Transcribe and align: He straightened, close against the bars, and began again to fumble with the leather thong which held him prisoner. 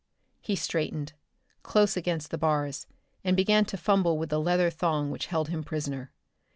He 0.39 0.55
straightened, 0.55 1.13
close 1.61 1.95
against 1.95 2.31
the 2.31 2.39
bars, 2.39 2.87
and 3.23 3.37
began 3.37 3.57
again 3.57 3.65
to 3.65 3.77
fumble 3.77 4.17
with 4.17 4.29
the 4.29 4.41
leather 4.41 4.71
thong 4.71 5.11
which 5.11 5.27
held 5.27 5.49
him 5.49 5.63
prisoner. 5.63 6.11